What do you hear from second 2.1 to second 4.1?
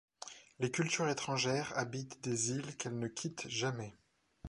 des îles qu'elles ne quittent jamais.